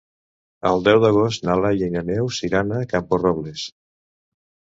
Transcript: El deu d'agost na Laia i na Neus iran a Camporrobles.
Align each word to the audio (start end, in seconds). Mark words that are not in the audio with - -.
El 0.69 0.79
deu 0.87 1.01
d'agost 1.03 1.45
na 1.49 1.57
Laia 1.59 1.89
i 1.89 1.93
na 1.97 2.03
Neus 2.07 2.41
iran 2.49 2.73
a 2.79 2.83
Camporrobles. 2.95 3.69